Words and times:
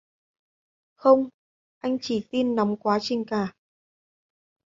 Không 0.95 1.29
Anh 1.79 1.97
chỉ 2.01 2.27
tin 2.31 2.55
nóng 2.55 2.77
quá 2.77 2.97
trình 3.01 3.23
cả 3.27 3.53